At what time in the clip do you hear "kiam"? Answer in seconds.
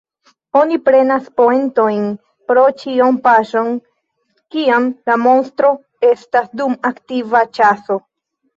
4.57-4.89